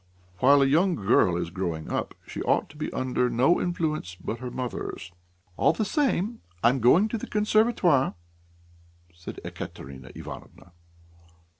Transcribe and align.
While 0.39 0.63
a 0.63 0.65
young 0.65 0.95
girl 0.95 1.37
is 1.37 1.51
growing 1.51 1.91
up, 1.91 2.15
she 2.25 2.41
ought 2.41 2.69
to 2.71 2.75
be 2.75 2.91
under 2.91 3.29
no 3.29 3.61
influence 3.61 4.15
but 4.19 4.39
her 4.39 4.49
mother's." 4.49 5.11
"All 5.57 5.73
the 5.73 5.85
same, 5.85 6.41
I'm 6.63 6.79
going 6.79 7.07
to 7.09 7.19
the 7.19 7.27
Conservatoire," 7.27 8.15
said 9.13 9.39
Ekaterina 9.45 10.09
Ivanovna. 10.15 10.71